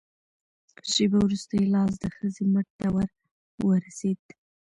[0.91, 3.09] شېبه وروسته يې لاس د ښځې مټ ته ور
[3.67, 4.21] ورسېد.